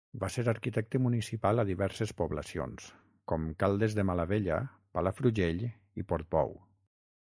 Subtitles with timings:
[0.21, 2.87] Va ser arquitecte municipal a diverses poblacions,
[3.33, 4.59] com Caldes de Malavella,
[4.99, 6.57] Palafrugell i Portbou.